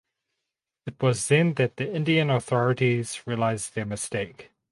It 0.87 0.99
was 0.99 1.27
then 1.27 1.53
that 1.57 1.77
the 1.77 1.93
Indian 1.93 2.31
authorities 2.31 3.21
realised 3.27 3.75
their 3.75 3.85
mistake. 3.85 4.49